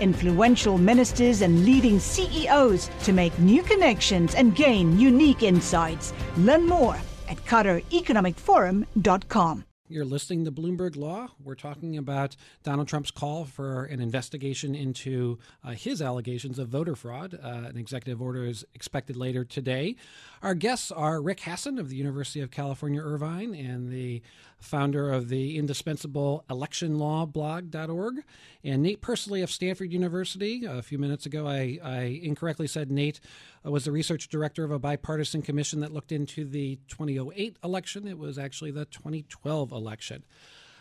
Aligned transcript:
influential 0.00 0.78
ministers, 0.78 1.42
and 1.42 1.64
leading 1.64 1.98
CEOs 1.98 2.88
to 3.04 3.12
make 3.12 3.38
new 3.38 3.62
connections 3.62 4.34
and 4.34 4.56
gain 4.56 4.98
unique 4.98 5.42
insights. 5.42 6.14
Learn 6.38 6.66
more 6.66 6.96
at 7.28 7.36
QatarEconomicForum.com. 7.44 9.64
You're 9.90 10.04
listening 10.04 10.44
to 10.44 10.52
Bloomberg 10.52 10.96
Law. 10.96 11.28
We're 11.42 11.54
talking 11.54 11.96
about 11.96 12.36
Donald 12.62 12.88
Trump's 12.88 13.10
call 13.10 13.46
for 13.46 13.84
an 13.84 14.02
investigation 14.02 14.74
into 14.74 15.38
uh, 15.64 15.70
his 15.70 16.02
allegations 16.02 16.58
of 16.58 16.68
voter 16.68 16.94
fraud. 16.94 17.38
Uh, 17.42 17.70
an 17.70 17.78
executive 17.78 18.20
order 18.20 18.44
is 18.44 18.66
expected 18.74 19.16
later 19.16 19.46
today. 19.46 19.96
Our 20.42 20.54
guests 20.54 20.92
are 20.92 21.22
Rick 21.22 21.40
Hasen 21.40 21.78
of 21.78 21.88
the 21.88 21.96
University 21.96 22.42
of 22.42 22.50
California, 22.50 23.00
Irvine, 23.00 23.54
and 23.54 23.90
the 23.90 24.20
founder 24.60 25.10
of 25.10 25.28
the 25.28 25.56
indispensable 25.56 26.44
electionlawblog.org, 26.50 28.24
and 28.64 28.82
Nate 28.82 29.00
Persily 29.00 29.42
of 29.42 29.50
Stanford 29.50 29.92
University. 29.92 30.64
A 30.64 30.82
few 30.82 30.98
minutes 30.98 31.26
ago, 31.26 31.46
I, 31.46 31.78
I 31.82 32.20
incorrectly 32.22 32.66
said 32.66 32.90
Nate 32.90 33.20
was 33.64 33.84
the 33.84 33.92
research 33.92 34.28
director 34.28 34.64
of 34.64 34.70
a 34.70 34.78
bipartisan 34.78 35.42
commission 35.42 35.80
that 35.80 35.92
looked 35.92 36.12
into 36.12 36.44
the 36.44 36.78
2008 36.88 37.56
election. 37.62 38.06
It 38.08 38.18
was 38.18 38.38
actually 38.38 38.70
the 38.70 38.84
2012 38.86 39.72
election. 39.72 40.24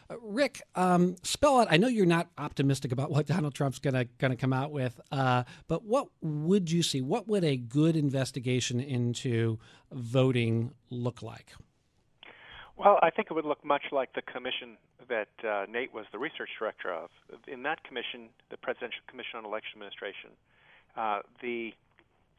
Uh, 0.09 0.15
Rick, 0.21 0.61
um, 0.75 1.15
spell 1.23 1.59
out. 1.59 1.67
I 1.69 1.77
know 1.77 1.87
you're 1.87 2.05
not 2.05 2.29
optimistic 2.37 2.91
about 2.91 3.11
what 3.11 3.25
Donald 3.25 3.53
Trump's 3.53 3.79
gonna 3.79 4.05
gonna 4.17 4.37
come 4.37 4.53
out 4.53 4.71
with, 4.71 4.99
uh, 5.11 5.43
but 5.67 5.83
what 5.83 6.07
would 6.21 6.71
you 6.71 6.81
see? 6.81 7.01
What 7.01 7.27
would 7.27 7.43
a 7.43 7.57
good 7.57 7.95
investigation 7.97 8.79
into 8.79 9.59
voting 9.91 10.73
look 10.89 11.21
like? 11.21 11.51
Well, 12.77 12.99
I 13.01 13.09
think 13.09 13.29
it 13.31 13.33
would 13.33 13.45
look 13.45 13.63
much 13.65 13.83
like 13.91 14.13
the 14.13 14.21
commission 14.21 14.77
that 15.09 15.29
uh, 15.43 15.65
Nate 15.67 15.93
was 15.93 16.05
the 16.11 16.19
research 16.19 16.49
director 16.59 16.93
of. 16.93 17.09
In 17.47 17.63
that 17.63 17.83
commission, 17.83 18.29
the 18.51 18.57
Presidential 18.57 19.01
Commission 19.09 19.39
on 19.39 19.45
Election 19.45 19.81
Administration, 19.81 20.29
uh, 20.95 21.19
the 21.41 21.73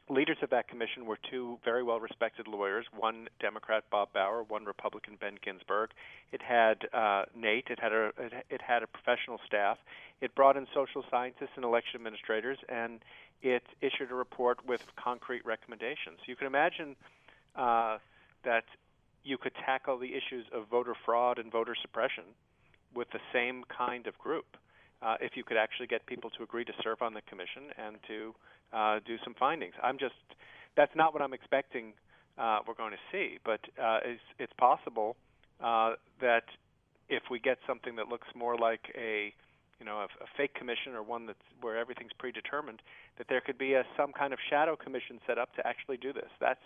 leaders 0.09 0.37
of 0.41 0.49
that 0.49 0.67
commission 0.67 1.05
were 1.05 1.19
two 1.29 1.59
very 1.63 1.83
well 1.83 1.99
respected 1.99 2.47
lawyers 2.47 2.83
one 2.97 3.27
democrat 3.39 3.83
bob 3.91 4.11
bauer 4.11 4.41
one 4.47 4.65
republican 4.65 5.15
ben 5.21 5.37
ginsberg 5.43 5.91
it 6.31 6.41
had 6.41 6.77
uh, 6.93 7.25
nate. 7.35 7.65
It 7.69 7.79
had 7.79 7.91
a 7.91 8.11
it 8.49 8.61
had 8.61 8.81
a 8.81 8.87
professional 8.87 9.39
staff. 9.45 9.77
It 10.21 10.33
brought 10.35 10.57
in 10.57 10.67
social 10.73 11.03
scientists 11.09 11.51
and 11.55 11.63
election 11.63 11.97
administrators 11.97 12.57
and 12.67 12.99
it 13.41 13.63
issued 13.81 14.11
a 14.11 14.15
report 14.15 14.65
with 14.67 14.81
concrete 14.95 15.45
recommendations. 15.45 16.19
You 16.25 16.35
can 16.35 16.47
imagine 16.47 16.95
uh, 17.55 17.99
that 18.43 18.65
you 19.23 19.37
could 19.37 19.53
tackle 19.65 19.97
the 19.97 20.13
issues 20.13 20.45
of 20.53 20.67
voter 20.69 20.95
fraud 21.05 21.39
and 21.39 21.51
voter 21.51 21.75
suppression 21.81 22.23
with 22.95 23.07
the 23.11 23.19
same 23.33 23.63
kind 23.75 24.07
of 24.07 24.17
group 24.17 24.57
uh, 25.01 25.15
if 25.21 25.35
you 25.35 25.43
could 25.43 25.57
actually 25.57 25.87
get 25.87 26.05
people 26.05 26.29
to 26.31 26.43
agree 26.43 26.65
to 26.65 26.73
serve 26.83 27.01
on 27.01 27.13
the 27.13 27.21
commission 27.21 27.63
and 27.77 27.97
to 28.07 28.33
uh, 28.73 28.99
do 29.05 29.17
some 29.23 29.33
findings. 29.39 29.73
I'm 29.81 29.97
just 29.97 30.15
that's 30.75 30.95
not 30.95 31.13
what 31.13 31.21
I'm 31.21 31.33
expecting 31.33 31.93
uh, 32.37 32.59
we're 32.65 32.73
going 32.73 32.91
to 32.91 33.03
see, 33.11 33.37
but 33.43 33.59
uh, 33.81 33.99
it's, 34.05 34.21
it's 34.39 34.53
possible 34.57 35.17
uh, 35.61 35.93
that 36.21 36.43
if 37.09 37.23
we 37.29 37.39
get 37.39 37.57
something 37.67 37.95
that 37.97 38.07
looks 38.07 38.27
more 38.35 38.57
like 38.57 38.93
a 38.97 39.33
you 39.79 39.85
know 39.85 39.97
a, 39.99 40.23
a 40.23 40.27
fake 40.37 40.53
commission 40.53 40.93
or 40.93 41.03
one 41.03 41.25
that's 41.25 41.39
where 41.61 41.77
everything's 41.77 42.13
predetermined, 42.17 42.81
that 43.17 43.27
there 43.27 43.41
could 43.41 43.57
be 43.57 43.73
a 43.73 43.83
some 43.97 44.13
kind 44.13 44.33
of 44.33 44.39
shadow 44.49 44.75
commission 44.75 45.19
set 45.27 45.37
up 45.37 45.53
to 45.55 45.67
actually 45.67 45.97
do 45.97 46.13
this. 46.13 46.29
That's 46.39 46.63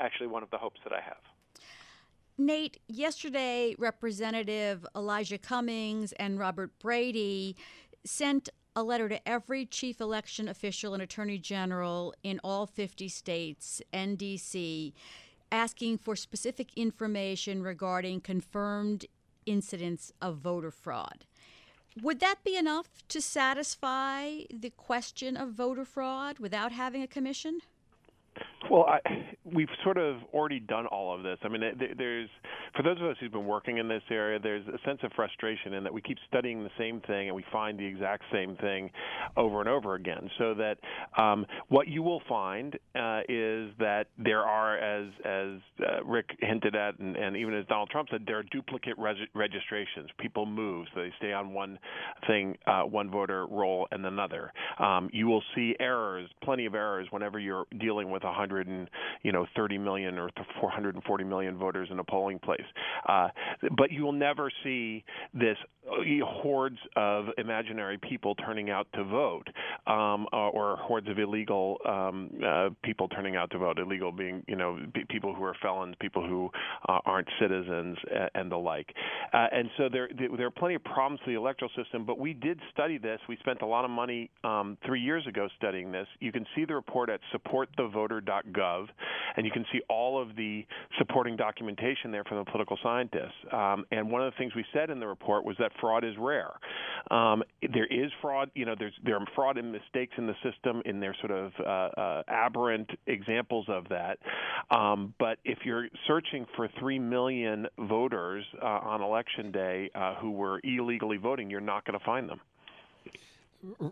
actually 0.00 0.28
one 0.28 0.42
of 0.42 0.50
the 0.50 0.58
hopes 0.58 0.80
that 0.84 0.92
I 0.92 1.00
have. 1.00 1.20
Nate, 2.46 2.80
yesterday, 2.88 3.76
Representative 3.78 4.84
Elijah 4.96 5.38
Cummings 5.38 6.12
and 6.12 6.38
Robert 6.38 6.76
Brady 6.80 7.56
sent 8.04 8.48
a 8.74 8.82
letter 8.82 9.08
to 9.08 9.28
every 9.28 9.64
chief 9.64 10.00
election 10.00 10.48
official 10.48 10.92
and 10.92 11.02
attorney 11.02 11.38
general 11.38 12.14
in 12.22 12.40
all 12.42 12.66
50 12.66 13.08
states 13.08 13.80
and 13.92 14.18
DC 14.18 14.92
asking 15.52 15.98
for 15.98 16.16
specific 16.16 16.70
information 16.74 17.62
regarding 17.62 18.20
confirmed 18.20 19.06
incidents 19.46 20.12
of 20.20 20.38
voter 20.38 20.70
fraud. 20.70 21.26
Would 22.00 22.20
that 22.20 22.42
be 22.42 22.56
enough 22.56 22.88
to 23.08 23.20
satisfy 23.20 24.40
the 24.52 24.70
question 24.70 25.36
of 25.36 25.50
voter 25.50 25.84
fraud 25.84 26.38
without 26.38 26.72
having 26.72 27.02
a 27.02 27.06
commission? 27.06 27.60
Well, 28.72 28.86
I, 28.88 29.00
we've 29.44 29.68
sort 29.84 29.98
of 29.98 30.16
already 30.32 30.58
done 30.58 30.86
all 30.86 31.14
of 31.14 31.22
this. 31.22 31.36
I 31.42 31.48
mean, 31.48 31.60
there's 31.98 32.30
for 32.74 32.82
those 32.82 32.98
of 32.98 33.06
us 33.06 33.16
who've 33.20 33.32
been 33.32 33.46
working 33.46 33.78
in 33.78 33.88
this 33.88 34.02
area, 34.10 34.38
there's 34.38 34.66
a 34.66 34.78
sense 34.86 35.00
of 35.02 35.12
frustration 35.14 35.74
in 35.74 35.84
that 35.84 35.92
we 35.92 36.00
keep 36.00 36.18
studying 36.28 36.62
the 36.62 36.70
same 36.78 37.00
thing 37.02 37.28
and 37.28 37.36
we 37.36 37.44
find 37.52 37.78
the 37.78 37.84
exact 37.84 38.24
same 38.32 38.56
thing 38.56 38.90
over 39.36 39.60
and 39.60 39.68
over 39.68 39.94
again. 39.94 40.30
So 40.38 40.54
that 40.54 40.78
um, 41.20 41.46
what 41.68 41.88
you 41.88 42.02
will 42.02 42.22
find 42.28 42.74
uh, 42.94 43.20
is 43.28 43.70
that 43.78 44.04
there 44.18 44.42
are, 44.42 44.78
as 44.78 45.08
as 45.24 45.60
uh, 45.80 46.04
Rick 46.04 46.30
hinted 46.40 46.74
at, 46.74 46.98
and, 46.98 47.16
and, 47.16 47.36
even 47.36 47.54
as 47.54 47.66
Donald 47.66 47.90
Trump 47.90 48.08
said, 48.10 48.24
there 48.26 48.38
are 48.38 48.44
duplicate 48.44 48.96
res- 48.98 49.16
registrations. 49.34 50.08
People 50.18 50.46
move, 50.46 50.86
so 50.94 51.00
they 51.00 51.12
stay 51.18 51.32
on 51.32 51.52
one 51.52 51.78
thing, 52.26 52.56
uh, 52.66 52.82
one 52.82 53.10
voter 53.10 53.46
roll, 53.46 53.86
and 53.90 54.04
another. 54.06 54.52
Um, 54.78 55.10
you 55.12 55.26
will 55.26 55.42
see 55.54 55.74
errors, 55.80 56.28
plenty 56.42 56.66
of 56.66 56.74
errors, 56.74 57.08
whenever 57.10 57.38
you're 57.38 57.66
dealing 57.80 58.10
with 58.10 58.22
100 58.22 58.66
and 58.66 58.88
you 59.22 59.32
know 59.32 59.46
30 59.56 59.78
million 59.78 60.18
or 60.18 60.30
440 60.60 61.24
million 61.24 61.58
voters 61.58 61.88
in 61.90 61.98
a 61.98 62.04
polling 62.04 62.38
place. 62.38 62.61
Uh, 63.08 63.28
but 63.76 63.90
you 63.90 64.02
will 64.02 64.12
never 64.12 64.50
see 64.62 65.04
this 65.34 65.56
uh, 65.90 65.94
hordes 66.24 66.78
of 66.96 67.26
imaginary 67.38 67.98
people 67.98 68.34
turning 68.34 68.70
out 68.70 68.86
to 68.94 69.04
vote, 69.04 69.48
um, 69.86 70.26
uh, 70.32 70.48
or 70.48 70.76
hordes 70.76 71.08
of 71.08 71.18
illegal 71.18 71.78
um, 71.88 72.30
uh, 72.44 72.68
people 72.84 73.08
turning 73.08 73.36
out 73.36 73.50
to 73.50 73.58
vote. 73.58 73.78
Illegal 73.78 74.12
being, 74.12 74.42
you 74.46 74.56
know, 74.56 74.78
people 75.08 75.34
who 75.34 75.42
are 75.44 75.56
felons, 75.60 75.94
people 76.00 76.26
who 76.26 76.50
uh, 76.88 76.98
aren't 77.04 77.28
citizens, 77.40 77.96
uh, 78.14 78.26
and 78.34 78.50
the 78.50 78.56
like. 78.56 78.88
and 79.32 79.68
so 79.76 79.88
there, 79.90 80.08
there 80.36 80.46
are 80.46 80.50
plenty 80.50 80.74
of 80.74 80.84
problems 80.84 81.20
with 81.26 81.34
the 81.34 81.38
electoral 81.38 81.70
system. 81.76 82.04
But 82.04 82.18
we 82.18 82.32
did 82.32 82.60
study 82.72 82.98
this. 82.98 83.18
We 83.28 83.36
spent 83.38 83.62
a 83.62 83.66
lot 83.66 83.84
of 83.84 83.90
money 83.90 84.30
um, 84.44 84.78
three 84.86 85.00
years 85.00 85.26
ago 85.26 85.48
studying 85.56 85.90
this. 85.90 86.06
You 86.20 86.32
can 86.32 86.46
see 86.54 86.64
the 86.64 86.74
report 86.74 87.10
at 87.10 87.20
supportthevoter.gov, 87.34 88.86
and 89.36 89.46
you 89.46 89.52
can 89.52 89.64
see 89.72 89.80
all 89.88 90.20
of 90.20 90.36
the 90.36 90.64
supporting 90.98 91.36
documentation 91.36 92.12
there 92.12 92.24
from 92.24 92.38
the 92.38 92.44
political 92.44 92.78
scientists. 92.82 93.32
Um, 93.52 93.84
and 93.90 94.10
one 94.10 94.22
of 94.22 94.32
the 94.32 94.38
things 94.38 94.54
we 94.54 94.64
said 94.72 94.90
in 94.90 95.00
the 95.00 95.06
report 95.06 95.44
was 95.44 95.56
that 95.58 95.72
fraud 95.80 96.04
is 96.04 96.14
rare. 96.18 96.52
Um, 97.10 97.42
there 97.72 97.86
is 97.86 98.10
fraud, 98.20 98.50
you 98.54 98.64
know, 98.64 98.74
there's 98.78 98.94
there 99.04 99.16
are 99.16 99.26
fraud 99.34 99.58
and 99.58 99.71
mistakes 99.72 100.12
in 100.18 100.26
the 100.26 100.34
system, 100.42 100.82
in 100.84 101.00
their 101.00 101.16
sort 101.20 101.32
of 101.32 101.52
uh, 101.58 102.00
uh, 102.00 102.22
aberrant 102.28 102.90
examples 103.06 103.66
of 103.68 103.88
that. 103.88 104.18
Um, 104.70 105.14
but 105.18 105.38
if 105.44 105.58
you're 105.64 105.88
searching 106.06 106.46
for 106.56 106.68
three 106.78 106.98
million 106.98 107.66
voters 107.78 108.44
uh, 108.62 108.66
on 108.66 109.02
election 109.02 109.50
day 109.50 109.90
uh, 109.94 110.14
who 110.16 110.30
were 110.30 110.60
illegally 110.62 111.16
voting, 111.16 111.50
you're 111.50 111.60
not 111.60 111.84
going 111.84 111.98
to 111.98 112.04
find 112.04 112.28
them. 112.28 112.40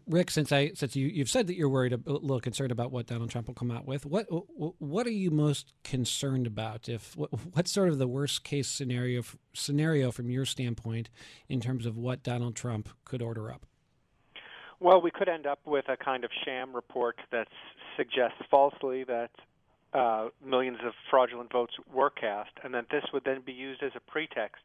Rick, 0.08 0.32
since 0.32 0.50
I 0.50 0.72
since 0.74 0.96
you 0.96 1.06
you've 1.06 1.30
said 1.30 1.46
that 1.46 1.54
you're 1.54 1.68
worried 1.68 1.92
a 1.92 2.00
little 2.04 2.40
concerned 2.40 2.72
about 2.72 2.90
what 2.90 3.06
Donald 3.06 3.30
Trump 3.30 3.46
will 3.46 3.54
come 3.54 3.70
out 3.70 3.86
with, 3.86 4.04
what 4.04 4.26
what 4.26 5.06
are 5.06 5.12
you 5.12 5.30
most 5.30 5.72
concerned 5.84 6.48
about? 6.48 6.88
If 6.88 7.16
what, 7.16 7.30
what's 7.52 7.70
sort 7.70 7.88
of 7.88 7.98
the 7.98 8.08
worst 8.08 8.42
case 8.42 8.66
scenario 8.66 9.22
scenario 9.52 10.10
from 10.10 10.28
your 10.28 10.44
standpoint 10.44 11.08
in 11.48 11.60
terms 11.60 11.86
of 11.86 11.96
what 11.96 12.24
Donald 12.24 12.56
Trump 12.56 12.88
could 13.04 13.22
order 13.22 13.52
up? 13.52 13.64
Well, 14.80 15.02
we 15.02 15.10
could 15.10 15.28
end 15.28 15.46
up 15.46 15.58
with 15.66 15.84
a 15.90 15.96
kind 15.96 16.24
of 16.24 16.30
sham 16.42 16.74
report 16.74 17.16
that 17.32 17.48
suggests 17.98 18.38
falsely 18.50 19.04
that 19.04 19.30
uh, 19.92 20.28
millions 20.44 20.78
of 20.82 20.94
fraudulent 21.10 21.52
votes 21.52 21.74
were 21.92 22.08
cast, 22.08 22.52
and 22.64 22.72
that 22.72 22.86
this 22.90 23.04
would 23.12 23.24
then 23.24 23.42
be 23.44 23.52
used 23.52 23.82
as 23.82 23.92
a 23.94 24.00
pretext 24.00 24.62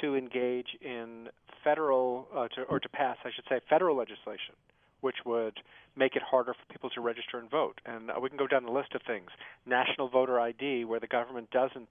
to 0.00 0.16
engage 0.16 0.76
in 0.80 1.28
federal 1.62 2.26
uh, 2.34 2.48
to, 2.48 2.62
or 2.62 2.80
to 2.80 2.88
pass, 2.88 3.16
I 3.24 3.30
should 3.34 3.44
say, 3.48 3.60
federal 3.70 3.96
legislation, 3.96 4.56
which 5.02 5.18
would 5.24 5.60
make 5.94 6.16
it 6.16 6.22
harder 6.22 6.54
for 6.54 6.72
people 6.72 6.90
to 6.90 7.00
register 7.00 7.38
and 7.38 7.48
vote. 7.48 7.80
And 7.86 8.10
uh, 8.10 8.14
we 8.20 8.30
can 8.30 8.38
go 8.38 8.48
down 8.48 8.64
the 8.64 8.72
list 8.72 8.96
of 8.96 9.02
things: 9.06 9.30
national 9.66 10.08
voter 10.08 10.40
ID, 10.40 10.84
where 10.84 10.98
the 10.98 11.06
government 11.06 11.52
doesn't 11.52 11.90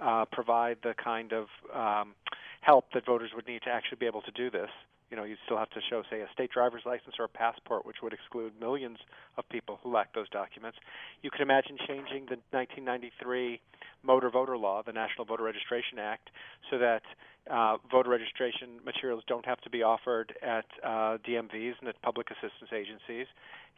uh, 0.00 0.24
provide 0.32 0.78
the 0.82 0.94
kind 0.94 1.32
of 1.32 1.46
um, 1.72 2.14
help 2.62 2.86
that 2.92 3.06
voters 3.06 3.30
would 3.36 3.46
need 3.46 3.62
to 3.62 3.70
actually 3.70 3.98
be 3.98 4.06
able 4.06 4.22
to 4.22 4.32
do 4.32 4.50
this 4.50 4.70
you 5.14 5.20
know, 5.20 5.24
you 5.24 5.36
still 5.44 5.56
have 5.56 5.70
to 5.70 5.80
show, 5.88 6.02
say, 6.10 6.22
a 6.22 6.26
state 6.32 6.50
driver's 6.50 6.82
license 6.84 7.14
or 7.20 7.26
a 7.26 7.28
passport, 7.28 7.86
which 7.86 7.98
would 8.02 8.12
exclude 8.12 8.52
millions 8.58 8.98
of 9.38 9.48
people 9.48 9.78
who 9.80 9.92
lack 9.92 10.12
those 10.12 10.28
documents. 10.30 10.76
You 11.22 11.30
could 11.30 11.40
imagine 11.40 11.78
changing 11.86 12.26
the 12.26 12.42
1993 12.50 13.60
motor 14.02 14.28
voter 14.28 14.58
law, 14.58 14.82
the 14.82 14.92
National 14.92 15.24
Voter 15.24 15.44
Registration 15.44 16.00
Act, 16.00 16.30
so 16.68 16.78
that 16.78 17.02
uh, 17.48 17.76
voter 17.92 18.10
registration 18.10 18.82
materials 18.84 19.22
don't 19.28 19.46
have 19.46 19.60
to 19.60 19.70
be 19.70 19.84
offered 19.84 20.34
at 20.42 20.64
uh, 20.82 21.18
DMVs 21.22 21.74
and 21.78 21.88
at 21.88 22.02
public 22.02 22.26
assistance 22.32 22.74
agencies. 22.74 23.28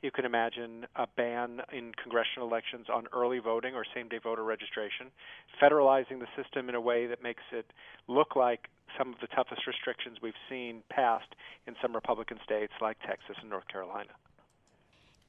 You 0.00 0.10
can 0.10 0.24
imagine 0.24 0.86
a 0.96 1.06
ban 1.18 1.60
in 1.70 1.92
congressional 2.02 2.48
elections 2.48 2.86
on 2.90 3.08
early 3.12 3.40
voting 3.40 3.74
or 3.74 3.84
same 3.94 4.08
day 4.08 4.20
voter 4.22 4.44
registration, 4.44 5.08
federalizing 5.62 6.18
the 6.18 6.28
system 6.42 6.70
in 6.70 6.74
a 6.74 6.80
way 6.80 7.06
that 7.06 7.22
makes 7.22 7.42
it 7.52 7.66
look 8.08 8.36
like 8.36 8.70
some 8.96 9.12
of 9.12 9.20
the 9.20 9.26
toughest 9.28 9.66
restrictions 9.66 10.18
we've 10.22 10.34
seen 10.48 10.82
passed 10.90 11.34
in 11.66 11.74
some 11.80 11.94
Republican 11.94 12.38
states 12.44 12.72
like 12.80 12.98
Texas 13.00 13.36
and 13.40 13.50
North 13.50 13.68
Carolina. 13.68 14.10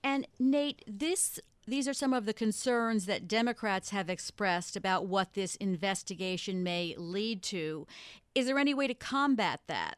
And 0.04 0.28
Nate, 0.40 0.84
this 0.88 1.40
these 1.68 1.88
are 1.88 1.94
some 1.94 2.14
of 2.14 2.26
the 2.26 2.34
concerns 2.34 3.08
that 3.08 3.28
Democrats 3.28 3.90
have 3.90 4.10
expressed 4.10 4.78
about 4.78 5.06
what 5.06 5.34
this 5.34 5.56
investigation 5.58 6.64
may 6.64 6.96
lead 6.98 7.44
to. 7.44 7.86
Is 8.34 8.46
there 8.46 8.58
any 8.58 8.74
way 8.74 8.88
to 8.88 8.94
combat 8.94 9.60
that? 9.68 9.98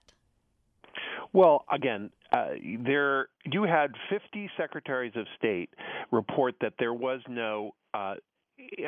Well, 1.31 1.65
again, 1.71 2.09
uh, 2.31 2.49
there 2.83 3.27
you 3.45 3.63
had 3.63 3.91
50 4.09 4.49
secretaries 4.57 5.13
of 5.15 5.27
state 5.37 5.69
report 6.11 6.55
that 6.61 6.73
there 6.79 6.93
was 6.93 7.21
no 7.27 7.75
uh, 7.93 8.15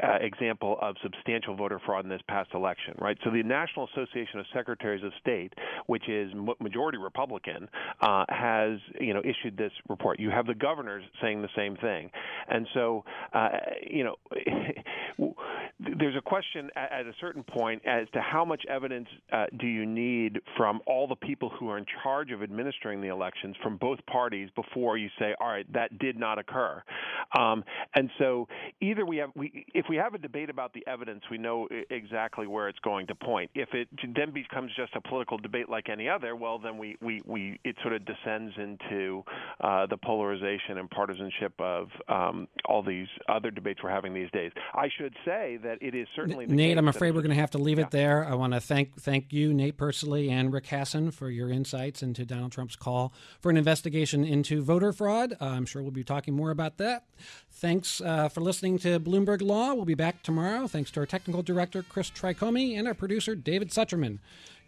uh, 0.03 0.17
example 0.21 0.77
of 0.81 0.95
substantial 1.03 1.55
voter 1.55 1.79
fraud 1.85 2.03
in 2.03 2.09
this 2.09 2.21
past 2.27 2.49
election, 2.53 2.95
right? 2.99 3.17
So 3.23 3.31
the 3.31 3.43
National 3.43 3.87
Association 3.93 4.39
of 4.39 4.45
Secretaries 4.53 5.03
of 5.03 5.11
State, 5.19 5.53
which 5.87 6.07
is 6.07 6.31
majority 6.59 6.97
Republican, 6.97 7.69
uh, 8.01 8.25
has 8.29 8.79
you 8.99 9.13
know 9.13 9.21
issued 9.21 9.57
this 9.57 9.71
report. 9.89 10.19
You 10.19 10.29
have 10.29 10.45
the 10.45 10.55
governors 10.55 11.03
saying 11.21 11.41
the 11.41 11.49
same 11.55 11.75
thing, 11.77 12.09
and 12.47 12.67
so 12.73 13.03
uh, 13.33 13.49
you 13.89 14.03
know 14.03 14.15
there's 15.79 16.15
a 16.15 16.21
question 16.21 16.69
at, 16.75 16.91
at, 16.91 17.05
a 17.05 17.13
certain 17.19 17.43
point 17.43 17.81
as 17.85 18.07
to 18.13 18.21
how 18.21 18.45
much 18.45 18.63
evidence 18.69 19.07
uh, 19.31 19.45
do 19.59 19.67
you 19.67 19.85
need 19.85 20.39
from 20.55 20.79
all 20.85 21.07
the 21.07 21.15
people 21.15 21.51
who 21.59 21.69
are 21.69 21.77
in 21.77 21.85
charge 22.03 22.31
of 22.31 22.43
administering 22.43 23.01
the 23.01 23.07
elections 23.07 23.55
from 23.63 23.77
both 23.77 23.99
parties 24.05 24.49
before 24.55 24.97
you 24.97 25.09
say, 25.19 25.33
all 25.39 25.47
right, 25.47 25.71
that 25.73 25.97
did 25.99 26.17
not 26.17 26.37
occur. 26.37 26.83
Um, 27.37 27.63
and 27.95 28.09
so 28.17 28.47
either 28.81 29.05
we 29.05 29.17
have 29.17 29.29
we 29.35 29.65
if 29.73 29.85
we 29.89 29.95
have 29.97 30.13
a 30.13 30.17
debate 30.17 30.49
about 30.49 30.73
the 30.73 30.85
evidence, 30.87 31.23
we 31.29 31.37
know 31.37 31.67
exactly 31.89 32.47
where 32.47 32.67
it's 32.67 32.79
going 32.79 33.07
to 33.07 33.15
point. 33.15 33.51
If 33.55 33.69
it 33.73 33.87
then 34.15 34.31
becomes 34.33 34.71
just 34.75 34.95
a 34.95 35.01
political 35.01 35.37
debate 35.37 35.69
like 35.69 35.89
any 35.89 36.09
other, 36.09 36.35
well, 36.35 36.59
then 36.59 36.77
we, 36.77 36.97
we, 37.01 37.21
we 37.25 37.59
it 37.63 37.75
sort 37.81 37.93
of 37.93 38.05
descends 38.05 38.53
into 38.57 39.23
uh, 39.61 39.85
the 39.87 39.97
polarization 39.97 40.77
and 40.77 40.89
partisanship 40.89 41.53
of 41.59 41.87
um, 42.07 42.47
all 42.65 42.83
these 42.83 43.07
other 43.29 43.51
debates 43.51 43.81
we're 43.83 43.89
having 43.89 44.13
these 44.13 44.31
days. 44.31 44.51
I 44.73 44.89
should 44.97 45.15
say 45.25 45.57
that 45.63 45.77
it 45.81 45.95
is 45.95 46.07
certainly 46.15 46.45
Nate. 46.47 46.77
I'm 46.77 46.87
afraid 46.87 47.15
we're 47.15 47.21
going 47.21 47.35
to 47.35 47.41
have 47.41 47.51
to 47.51 47.57
leave 47.57 47.79
yeah. 47.79 47.85
it 47.85 47.91
there. 47.91 48.25
I 48.25 48.35
want 48.35 48.53
to 48.53 48.59
thank 48.59 48.99
thank 48.99 49.31
you, 49.31 49.53
Nate 49.53 49.77
Persily, 49.77 50.29
and 50.29 50.51
Rick 50.51 50.65
Hasen 50.67 51.13
for 51.13 51.29
your 51.29 51.49
insights 51.49 52.03
into 52.03 52.25
Donald 52.25 52.51
Trump's 52.51 52.75
call 52.75 53.13
for 53.39 53.49
an 53.49 53.57
investigation 53.57 54.23
into 54.23 54.61
voter 54.61 54.91
fraud. 54.91 55.33
Uh, 55.39 55.45
I'm 55.45 55.65
sure 55.65 55.81
we'll 55.81 55.91
be 55.91 56.03
talking 56.03 56.35
more 56.35 56.51
about 56.51 56.77
that. 56.77 57.05
Thanks 57.51 58.01
uh, 58.01 58.27
for 58.29 58.41
listening 58.41 58.79
to 58.79 58.99
Bloomberg 58.99 59.41
Law. 59.41 59.73
We'll 59.73 59.85
be 59.85 59.93
back 59.93 60.23
tomorrow. 60.23 60.67
Thanks 60.67 60.89
to 60.91 60.99
our 61.01 61.05
technical 61.05 61.43
director, 61.43 61.83
Chris 61.83 62.09
Tricomi, 62.09 62.77
and 62.77 62.87
our 62.87 62.95
producer, 62.95 63.35
David 63.35 63.69
Sucherman. 63.69 64.17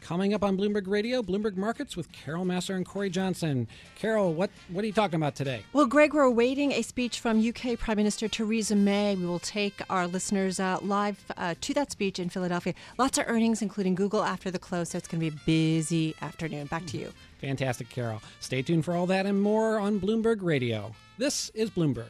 Coming 0.03 0.33
up 0.33 0.43
on 0.43 0.57
Bloomberg 0.57 0.87
Radio, 0.87 1.21
Bloomberg 1.21 1.55
Markets 1.55 1.95
with 1.95 2.11
Carol 2.11 2.43
Massar 2.43 2.75
and 2.75 2.85
Cory 2.85 3.09
Johnson. 3.09 3.69
Carol, 3.95 4.33
what, 4.33 4.49
what 4.67 4.83
are 4.83 4.87
you 4.87 4.91
talking 4.91 5.15
about 5.15 5.33
today? 5.33 5.63
Well, 5.71 5.85
Greg, 5.85 6.13
we're 6.13 6.23
awaiting 6.23 6.73
a 6.73 6.81
speech 6.81 7.21
from 7.21 7.39
UK 7.39 7.79
Prime 7.79 7.95
Minister 7.95 8.27
Theresa 8.27 8.75
May. 8.75 9.15
We 9.15 9.25
will 9.25 9.39
take 9.39 9.81
our 9.89 10.05
listeners 10.05 10.59
uh, 10.59 10.79
live 10.81 11.23
uh, 11.37 11.55
to 11.61 11.73
that 11.75 11.89
speech 11.89 12.19
in 12.19 12.27
Philadelphia. 12.27 12.73
Lots 12.97 13.17
of 13.17 13.23
earnings, 13.27 13.61
including 13.61 13.95
Google 13.95 14.23
after 14.23 14.51
the 14.51 14.59
close, 14.59 14.89
so 14.89 14.97
it's 14.97 15.07
going 15.07 15.21
to 15.21 15.31
be 15.31 15.35
a 15.35 15.45
busy 15.45 16.15
afternoon. 16.21 16.67
Back 16.67 16.85
to 16.87 16.97
you. 16.97 17.13
Fantastic, 17.39 17.89
Carol. 17.89 18.21
Stay 18.41 18.61
tuned 18.61 18.83
for 18.83 18.93
all 18.93 19.07
that 19.07 19.25
and 19.25 19.41
more 19.41 19.79
on 19.79 20.01
Bloomberg 20.01 20.39
Radio. 20.41 20.93
This 21.17 21.49
is 21.51 21.69
Bloomberg. 21.69 22.09